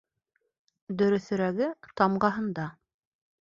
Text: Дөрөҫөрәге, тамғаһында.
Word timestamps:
Дөрөҫөрәге, 1.01 1.67
тамғаһында. 2.01 2.67